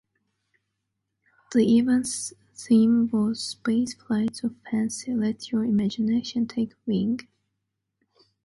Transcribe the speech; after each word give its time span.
The 1.53 1.77
event's 1.77 2.33
theme 2.55 3.07
was 3.11 3.39
"Space 3.39 3.93
Flights 3.93 4.43
of 4.43 4.55
Fancy: 4.71 5.13
Let 5.13 5.51
Your 5.51 5.63
Imagination 5.63 6.47
Take 6.47 6.73
Wing!". 6.87 7.19